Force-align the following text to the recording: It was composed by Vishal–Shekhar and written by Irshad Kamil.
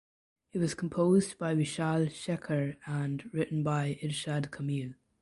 It 0.51 0.57
was 0.57 0.73
composed 0.73 1.37
by 1.37 1.53
Vishal–Shekhar 1.53 2.77
and 2.87 3.29
written 3.31 3.61
by 3.61 3.99
Irshad 4.01 4.49
Kamil. 4.51 4.95